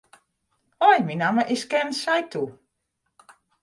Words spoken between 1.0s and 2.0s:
myn namme is Ken